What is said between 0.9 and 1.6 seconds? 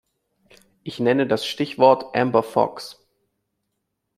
nenne das